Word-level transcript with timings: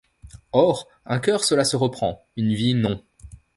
Or 0.51 0.87
un 1.05 1.19
cœur 1.19 1.43
cela 1.43 1.63
se 1.63 1.75
reprend... 1.75 2.25
une 2.35 2.55
vie 2.55 2.73
non. 2.73 3.03